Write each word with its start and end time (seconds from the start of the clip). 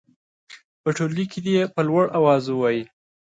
په 0.81 0.89
ټولګي 0.95 1.25
کې 1.31 1.39
دې 1.45 1.53
یې 1.57 1.63
په 1.73 1.81
لوړ 1.87 2.05
اواز 2.17 2.43
ووايي. 2.49 2.83